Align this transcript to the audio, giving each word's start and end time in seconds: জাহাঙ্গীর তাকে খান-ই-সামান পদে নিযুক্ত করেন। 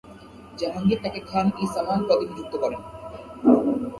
জাহাঙ্গীর 0.57 0.99
তাকে 1.03 1.19
খান-ই-সামান 1.29 1.99
পদে 2.07 2.25
নিযুক্ত 2.29 2.53
করেন। 2.63 2.81